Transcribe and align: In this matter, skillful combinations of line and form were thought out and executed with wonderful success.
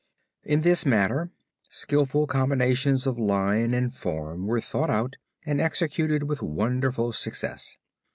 In 0.41 0.61
this 0.61 0.83
matter, 0.83 1.29
skillful 1.69 2.25
combinations 2.25 3.05
of 3.05 3.19
line 3.19 3.75
and 3.75 3.93
form 3.93 4.47
were 4.47 4.59
thought 4.59 4.89
out 4.89 5.15
and 5.45 5.61
executed 5.61 6.23
with 6.23 6.41
wonderful 6.41 7.13
success. 7.13 7.77